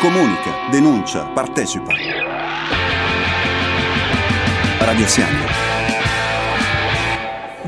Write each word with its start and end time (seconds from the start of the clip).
Comunica, 0.00 0.68
denuncia, 0.70 1.24
partecipa. 1.24 1.92
Radio 4.78 5.06
Siani 5.06 5.36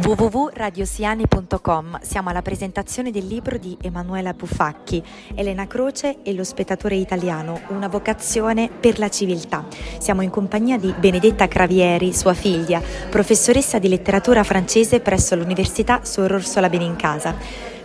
www.radiosiani.com 0.00 1.98
siamo 2.02 2.28
alla 2.28 2.40
presentazione 2.40 3.10
del 3.10 3.26
libro 3.26 3.58
di 3.58 3.76
Emanuela 3.82 4.32
Buffacchi, 4.32 5.02
Elena 5.34 5.66
Croce 5.66 6.18
e 6.22 6.32
lo 6.32 6.44
spettatore 6.44 6.94
italiano, 6.94 7.62
una 7.70 7.88
vocazione 7.88 8.70
per 8.70 9.00
la 9.00 9.08
civiltà. 9.08 9.66
Siamo 9.98 10.22
in 10.22 10.30
compagnia 10.30 10.78
di 10.78 10.94
Benedetta 10.96 11.48
Cravieri, 11.48 12.14
sua 12.14 12.34
figlia, 12.34 12.80
professoressa 13.10 13.80
di 13.80 13.88
letteratura 13.88 14.44
francese 14.44 15.00
presso 15.00 15.34
l'Università 15.34 16.04
Sor 16.04 16.30
Orsola 16.30 16.68
Benincasa. 16.68 17.34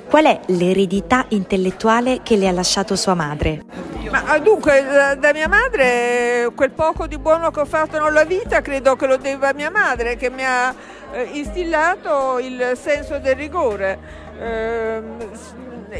Qual 0.07 0.25
è 0.25 0.39
l'eredità 0.49 1.25
intellettuale 1.29 2.21
che 2.21 2.35
le 2.37 2.47
ha 2.47 2.51
lasciato 2.51 2.95
sua 2.95 3.15
madre? 3.15 3.94
Ma, 4.15 4.23
ah, 4.27 4.39
dunque, 4.39 4.81
da 5.19 5.33
mia 5.33 5.49
madre 5.49 6.49
quel 6.55 6.71
poco 6.71 7.05
di 7.05 7.17
buono 7.17 7.51
che 7.51 7.59
ho 7.59 7.65
fatto 7.65 8.01
nella 8.01 8.23
vita 8.23 8.61
credo 8.61 8.95
che 8.95 9.07
lo 9.07 9.17
debba 9.17 9.49
a 9.49 9.53
mia 9.53 9.69
madre 9.69 10.15
che 10.15 10.29
mi 10.29 10.45
ha 10.45 10.73
eh, 11.11 11.23
instillato 11.33 12.39
il 12.39 12.77
senso 12.81 13.19
del 13.19 13.35
rigore, 13.35 13.99
eh, 14.39 15.01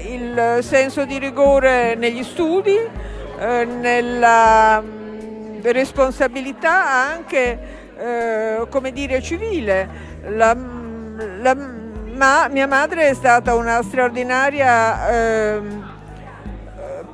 il 0.05 0.59
senso 0.61 1.03
di 1.03 1.17
rigore 1.17 1.95
negli 1.95 2.23
studi, 2.23 2.77
eh, 3.37 3.65
nella 3.65 4.81
mm, 4.81 5.59
responsabilità 5.63 6.89
anche, 6.89 7.59
eh, 7.97 8.65
come 8.70 8.93
dire, 8.93 9.21
civile. 9.21 9.89
La, 10.29 10.55
la, 11.41 11.53
ma 11.53 12.47
mia 12.47 12.65
madre 12.65 13.09
è 13.09 13.13
stata 13.13 13.55
una 13.55 13.84
straordinaria 13.84 15.09
ehm, 15.09 15.95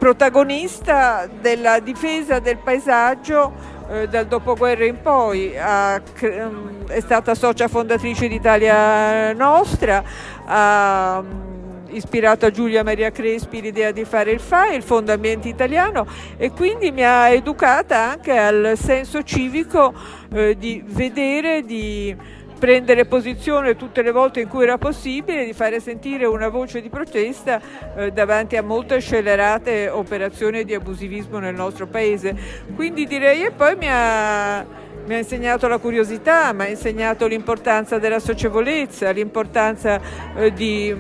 protagonista 0.02 1.28
della 1.28 1.80
difesa 1.80 2.40
del 2.40 2.58
paesaggio 2.58 3.54
eh, 3.88 4.08
dal 4.08 4.26
dopoguerra 4.26 4.86
in 4.86 5.00
poi, 5.00 5.54
mm, 5.54 6.88
è 6.88 7.00
stata 7.02 7.36
socia 7.36 7.68
fondatrice 7.68 8.28
d'Italia 8.28 9.32
Nostra, 9.34 10.04
ha 10.44 11.22
mm, 11.22 11.90
ispirato 11.90 12.48
a 12.48 12.50
Giulia 12.50 12.84
Maria 12.84 13.12
Crespi 13.12 13.62
l'idea 13.62 13.92
di 13.92 14.04
fare 14.04 14.32
il 14.32 14.40
FAI, 14.40 14.76
il 14.76 14.82
Fondo 14.82 15.12
Ambiente 15.12 15.50
Italiano 15.50 16.08
e 16.36 16.50
quindi 16.50 16.90
mi 16.90 17.06
ha 17.06 17.30
educata 17.30 18.10
anche 18.10 18.36
al 18.36 18.74
senso 18.78 19.22
civico 19.22 19.94
eh, 20.34 20.58
di 20.58 20.84
vedere, 20.84 21.64
di 21.64 22.40
prendere 22.62 23.06
posizione 23.06 23.76
tutte 23.76 24.04
le 24.04 24.12
volte 24.12 24.40
in 24.42 24.48
cui 24.48 24.62
era 24.62 24.78
possibile, 24.78 25.46
di 25.46 25.54
fare 25.54 25.80
sentire 25.80 26.28
una 26.28 26.48
voce 26.48 26.80
di 26.80 26.90
protesta 26.90 27.60
eh, 27.96 28.12
davanti 28.12 28.56
a 28.56 28.62
molte 28.62 29.00
scellerate 29.00 29.90
operazioni 29.90 30.64
di 30.64 30.76
abusivismo 30.76 31.40
nel 31.40 31.56
nostro 31.56 31.88
paese. 31.88 32.36
Quindi 32.76 33.08
direi 33.08 33.46
e 33.46 33.50
poi 33.50 33.76
mi 33.78 33.88
ha, 33.90 34.64
mi 35.08 35.16
ha 35.16 35.18
insegnato 35.18 35.68
la 35.68 35.80
curiosità, 35.80 36.54
mi 36.54 36.62
ha 36.62 36.68
insegnato 36.68 37.26
l'importanza 37.26 37.98
della 37.98 38.20
socievolezza, 38.20 39.10
l'importanza 39.10 40.00
eh, 40.36 40.54
di 40.54 40.96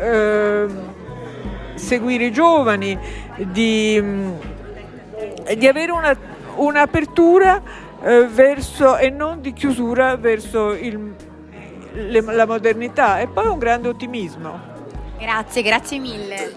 eh, 0.00 0.66
seguire 1.74 2.26
i 2.26 2.30
giovani, 2.30 2.96
di, 3.38 4.00
di 5.56 5.66
avere 5.66 5.90
una, 5.90 6.16
un'apertura 6.54 7.83
eh, 8.04 8.26
verso, 8.26 8.96
e 8.98 9.08
non 9.08 9.40
di 9.40 9.52
chiusura 9.52 10.16
verso 10.16 10.72
il, 10.72 11.14
le, 11.92 12.20
la 12.20 12.46
modernità 12.46 13.20
e 13.20 13.28
poi 13.28 13.46
un 13.46 13.58
grande 13.58 13.88
ottimismo. 13.88 14.72
Grazie, 15.18 15.62
grazie 15.62 15.98
mille. 15.98 16.52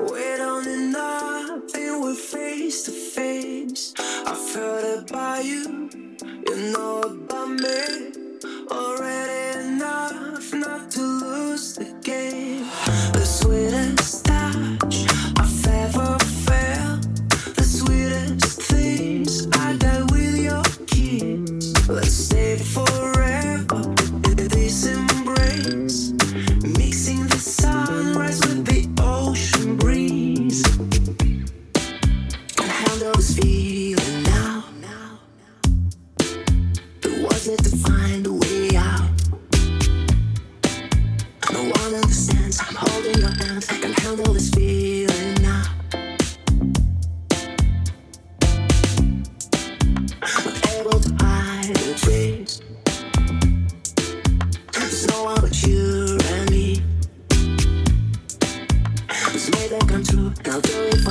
Wait 0.00 0.40
on 0.40 0.66
and 0.66 0.90
nothing, 0.90 2.00
we're 2.00 2.14
face 2.14 2.82
to 2.84 2.90
face. 2.90 3.92
I 4.26 4.34
felt 4.34 5.10
about 5.10 5.44
you, 5.44 5.90
you 6.48 6.72
know 6.72 7.02
about 7.02 7.48
me. 7.48 7.91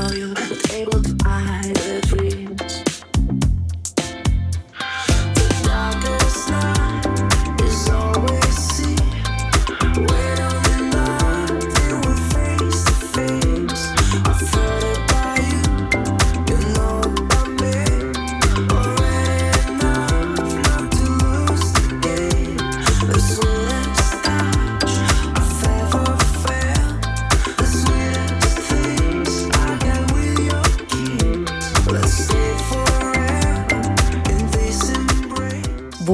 follow 0.02 0.14
you. 0.16 0.41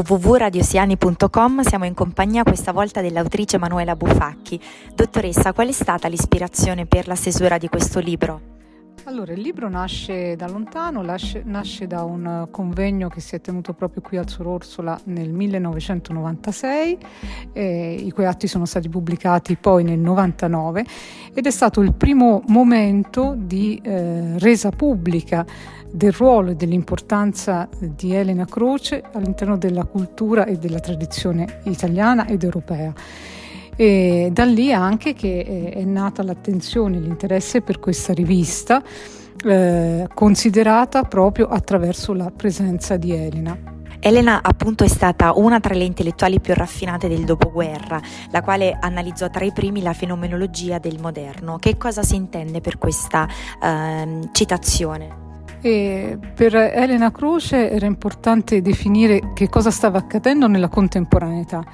www.radiosiani.com 0.03 1.61
siamo 1.61 1.85
in 1.85 1.95
compagnia 1.95 2.43
questa 2.43 2.71
volta 2.71 3.01
dell'autrice 3.01 3.57
Manuela 3.57 3.95
Buffacchi. 3.95 4.59
Dottoressa, 4.93 5.53
qual 5.53 5.69
è 5.69 5.71
stata 5.71 6.07
l'ispirazione 6.07 6.85
per 6.85 7.07
la 7.07 7.15
stesura 7.15 7.57
di 7.57 7.67
questo 7.67 7.99
libro? 7.99 8.56
Allora, 9.07 9.31
il 9.31 9.39
libro 9.39 9.69
nasce 9.69 10.35
da 10.35 10.49
lontano, 10.49 11.01
nasce, 11.01 11.87
da 11.87 12.03
un 12.03 12.49
convegno 12.51 13.07
che 13.07 13.21
si 13.21 13.35
è 13.35 13.39
tenuto 13.39 13.71
proprio 13.71 14.01
qui 14.01 14.17
al 14.17 14.27
Sor 14.27 14.47
Orsola 14.47 14.99
nel 15.05 15.31
1996, 15.31 16.97
eh, 17.53 17.93
i 17.93 18.11
cui 18.11 18.25
atti 18.25 18.47
sono 18.47 18.65
stati 18.65 18.89
pubblicati 18.89 19.55
poi 19.55 19.85
nel 19.85 19.99
99 19.99 20.85
ed 21.33 21.45
è 21.45 21.51
stato 21.51 21.79
il 21.79 21.93
primo 21.93 22.43
momento 22.47 23.33
di 23.37 23.79
eh, 23.81 24.37
resa 24.39 24.71
pubblica 24.71 25.45
del 25.89 26.11
ruolo 26.11 26.51
e 26.51 26.55
dell'importanza 26.55 27.69
di 27.79 28.13
Elena 28.13 28.43
Croce 28.43 29.01
all'interno 29.13 29.57
della 29.57 29.85
cultura 29.85 30.43
e 30.43 30.57
della 30.57 30.81
tradizione 30.81 31.61
italiana 31.63 32.27
ed 32.27 32.43
europea. 32.43 32.93
E 33.77 34.29
da 34.33 34.43
lì 34.43 34.73
anche 34.73 35.13
che 35.13 35.71
è 35.71 35.83
nata 35.83 36.23
l'attenzione 36.23 36.97
e 36.97 36.99
l'interesse 36.99 37.61
per 37.61 37.79
questa 37.79 38.11
rivista, 38.11 38.81
eh, 39.45 40.07
considerata 40.13 41.03
proprio 41.03 41.47
attraverso 41.47 42.13
la 42.13 42.31
presenza 42.35 42.97
di 42.97 43.13
Elena. 43.13 43.75
Elena 43.99 44.41
appunto 44.41 44.83
è 44.83 44.87
stata 44.87 45.33
una 45.37 45.59
tra 45.59 45.73
le 45.73 45.83
intellettuali 45.83 46.39
più 46.39 46.53
raffinate 46.55 47.07
del 47.07 47.23
dopoguerra, 47.23 47.99
la 48.31 48.41
quale 48.41 48.77
analizzò 48.79 49.29
tra 49.29 49.45
i 49.45 49.51
primi 49.51 49.81
la 49.81 49.93
fenomenologia 49.93 50.79
del 50.79 50.99
moderno. 50.99 51.57
Che 51.57 51.77
cosa 51.77 52.03
si 52.03 52.15
intende 52.15 52.61
per 52.61 52.77
questa 52.77 53.27
eh, 53.61 54.29
citazione? 54.31 55.25
E 55.61 56.17
per 56.35 56.55
Elena 56.55 57.11
Croce 57.11 57.71
era 57.71 57.85
importante 57.85 58.61
definire 58.61 59.33
che 59.33 59.49
cosa 59.49 59.71
stava 59.71 59.97
accadendo 59.97 60.47
nella 60.47 60.69
contemporaneità, 60.69 61.65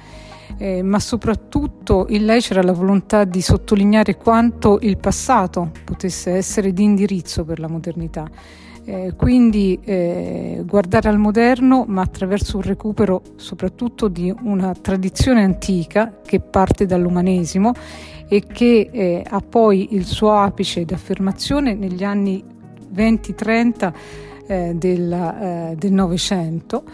eh, 0.58 0.82
ma 0.82 0.98
soprattutto 0.98 2.06
in 2.08 2.24
lei 2.24 2.40
c'era 2.40 2.62
la 2.62 2.72
volontà 2.72 3.24
di 3.24 3.40
sottolineare 3.40 4.16
quanto 4.16 4.78
il 4.82 4.98
passato 4.98 5.70
potesse 5.84 6.32
essere 6.32 6.72
di 6.72 6.82
indirizzo 6.82 7.44
per 7.44 7.58
la 7.58 7.68
modernità. 7.68 8.28
Eh, 8.86 9.14
quindi 9.16 9.78
eh, 9.82 10.62
guardare 10.66 11.08
al 11.08 11.18
moderno, 11.18 11.84
ma 11.88 12.02
attraverso 12.02 12.56
un 12.58 12.62
recupero 12.62 13.22
soprattutto 13.36 14.08
di 14.08 14.34
una 14.42 14.74
tradizione 14.74 15.42
antica 15.42 16.20
che 16.22 16.40
parte 16.40 16.84
dall'umanesimo 16.84 17.72
e 18.28 18.42
che 18.46 18.90
eh, 18.92 19.24
ha 19.26 19.40
poi 19.40 19.94
il 19.94 20.04
suo 20.04 20.32
apice 20.32 20.84
d'affermazione 20.84 21.74
negli 21.74 22.04
anni 22.04 22.44
20-30 22.94 23.92
eh, 24.46 24.72
del, 24.74 25.74
del 25.78 25.92
Novecento 25.92 26.84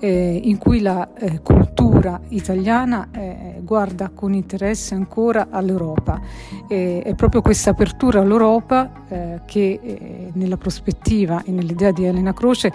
eh, 0.00 0.40
in 0.44 0.58
cui 0.58 0.80
la 0.80 1.14
eh, 1.14 1.40
cultura 1.40 2.20
italiana 2.28 3.08
eh, 3.12 3.60
guarda 3.62 4.10
con 4.14 4.32
interesse 4.32 4.94
ancora 4.94 5.48
all'Europa. 5.50 6.20
è 6.68 7.12
proprio 7.16 7.42
questa 7.42 7.70
apertura 7.70 8.20
all'Europa 8.20 8.90
eh, 9.08 9.40
che 9.46 9.80
eh, 9.82 10.30
nella 10.32 10.56
prospettiva 10.56 11.42
e 11.44 11.50
nell'idea 11.50 11.92
di 11.92 12.04
Elena 12.04 12.32
Croce 12.32 12.72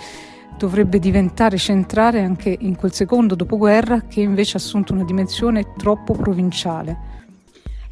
dovrebbe 0.58 1.00
diventare 1.00 1.58
centrale 1.58 2.22
anche 2.22 2.56
in 2.60 2.76
quel 2.76 2.94
secondo 2.94 3.36
dopoguerra 3.36 4.02
che 4.02 4.22
invece 4.22 4.58
ha 4.58 4.60
assunto 4.60 4.94
una 4.94 5.04
dimensione 5.04 5.74
troppo 5.78 6.14
provinciale. 6.14 7.23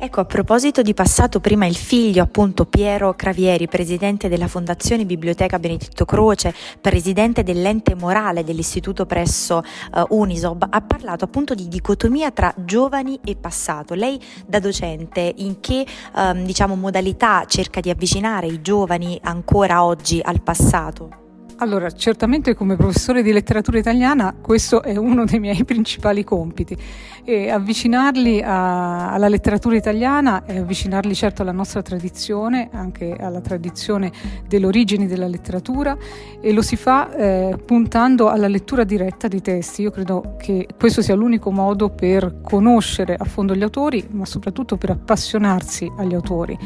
Ecco, 0.04 0.22
a 0.22 0.26
proposito 0.26 0.82
di 0.82 0.96
passato, 0.96 1.40
prima 1.40 1.68
il 1.68 1.76
figlio, 1.76 2.24
appunto 2.24 2.66
Piero 2.66 3.14
Cravieri, 3.14 3.68
presidente 3.68 4.30
della 4.30 4.48
Fondazione 4.48 5.06
Biblioteca 5.06 5.60
Benedetto 5.60 6.06
Croce, 6.06 6.56
presidente 6.82 7.44
dell'ente 7.44 7.94
morale 7.94 8.44
dell'istituto 8.44 9.06
presso 9.06 9.62
uh, 9.94 10.06
Unisob, 10.10 10.66
ha 10.68 10.82
parlato 10.82 11.26
appunto 11.26 11.54
di 11.54 11.68
dicotomia 11.68 12.32
tra 12.32 12.52
giovani 12.58 13.20
e 13.24 13.36
passato. 13.36 13.94
Lei 13.94 14.20
da 14.48 14.58
docente 14.58 15.34
in 15.38 15.60
che 15.60 15.86
um, 16.16 16.46
diciamo, 16.46 16.76
modalità 16.76 17.46
cerca 17.46 17.80
di 17.80 17.92
avvicinare 17.92 18.48
i 18.48 18.64
giovani 18.64 19.20
ancora 19.22 19.84
oggi 19.84 20.20
al 20.20 20.42
passato? 20.42 21.31
Allora, 21.62 21.92
certamente 21.92 22.56
come 22.56 22.76
professore 22.76 23.22
di 23.22 23.32
letteratura 23.32 23.78
italiana 23.78 24.34
questo 24.42 24.82
è 24.82 24.96
uno 24.96 25.26
dei 25.26 25.40
miei 25.40 25.62
principali 25.64 26.24
compiti. 26.24 26.76
E 27.24 27.52
avvicinarli 27.52 28.42
a, 28.42 29.12
alla 29.12 29.28
letteratura 29.28 29.76
italiana 29.76 30.44
e 30.46 30.58
avvicinarli 30.58 31.14
certo 31.14 31.44
alla 31.44 31.52
nostra 31.52 31.84
tradizione, 31.84 32.70
anche 32.72 33.14
alla 33.14 33.42
tradizione 33.42 34.12
delle 34.48 34.66
origini 34.66 35.06
della 35.06 35.28
letteratura 35.28 35.96
e 36.42 36.52
lo 36.52 36.64
si 36.64 36.76
fa 36.76 37.14
eh, 37.14 37.60
puntando 37.64 38.30
alla 38.30 38.48
lettura 38.48 38.84
diretta 38.84 39.28
dei 39.28 39.42
testi. 39.42 39.84
Io 39.84 39.92
credo 39.92 40.38
che 40.40 40.68
questo 40.80 41.04
sia 41.04 41.14
l'unico 41.14 41.52
modo 41.52 41.90
per 41.90 42.42
conoscere 42.42 43.14
a 43.16 43.26
fondo 43.26 43.54
gli 43.54 43.62
autori, 43.62 44.04
ma 44.10 44.26
soprattutto 44.26 44.78
per 44.78 44.90
appassionarsi 44.90 45.92
agli 45.96 46.16
autori. 46.16 46.58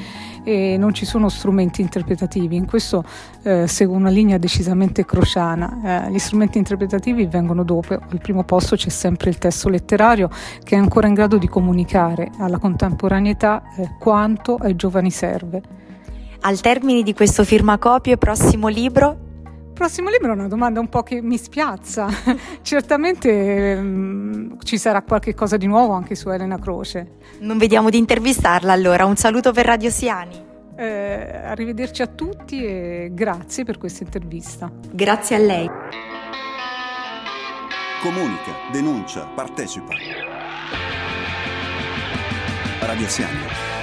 E 0.45 0.77
non 0.77 0.93
ci 0.93 1.05
sono 1.05 1.27
strumenti 1.27 1.81
interpretativi, 1.81 2.55
in 2.55 2.67
questo 2.67 3.03
eh, 3.41 3.67
seguo 3.67 3.95
una 3.95 4.11
linea 4.11 4.37
decisamente 4.37 5.03
crociana. 5.03 6.05
Eh, 6.05 6.11
gli 6.11 6.19
strumenti 6.19 6.59
interpretativi 6.59 7.25
vengono 7.25 7.63
dopo, 7.63 7.95
al 7.95 8.19
primo 8.21 8.43
posto 8.43 8.75
c'è 8.75 8.89
sempre 8.89 9.31
il 9.31 9.39
testo 9.39 9.69
letterario 9.69 10.29
che 10.63 10.75
è 10.75 10.77
ancora 10.77 11.07
in 11.07 11.15
grado 11.15 11.37
di 11.37 11.47
comunicare 11.47 12.29
alla 12.37 12.59
contemporaneità 12.59 13.63
eh, 13.75 13.95
quanto 13.99 14.55
ai 14.55 14.75
giovani 14.75 15.09
serve. 15.09 15.61
Al 16.41 16.61
termine 16.61 17.01
di 17.01 17.15
questo 17.15 17.43
firmacopio, 17.43 18.17
prossimo 18.17 18.67
libro? 18.67 19.24
Prossimo 19.75 20.09
libro 20.09 20.31
è 20.31 20.33
una 20.33 20.47
domanda 20.47 20.79
un 20.79 20.89
po' 20.89 21.03
che 21.03 21.21
mi 21.21 21.37
spiazza. 21.37 22.07
Certamente 22.63 23.73
ehm, 23.73 24.57
ci 24.63 24.79
sarà 24.79 25.03
qualche 25.03 25.35
cosa 25.35 25.57
di 25.57 25.67
nuovo 25.67 25.93
anche 25.93 26.15
su 26.15 26.29
Elena 26.29 26.57
Croce. 26.57 27.17
Non 27.41 27.59
vediamo 27.59 27.91
di 27.91 27.99
intervistarla 27.99 28.73
allora. 28.73 29.05
Un 29.05 29.17
saluto 29.17 29.51
per 29.51 29.65
Radio 29.65 29.91
Siani. 29.91 30.43
Eh, 30.77 31.41
arrivederci 31.45 32.01
a 32.01 32.07
tutti 32.07 32.65
e 32.65 33.11
grazie 33.13 33.63
per 33.63 33.77
questa 33.77 34.03
intervista. 34.03 34.71
Grazie 34.91 35.35
a 35.35 35.39
lei. 35.39 35.69
Comunica, 38.01 38.51
denuncia, 38.71 39.25
partecipa. 39.35 39.93
Radio 42.79 43.07
Siamo. 43.07 43.74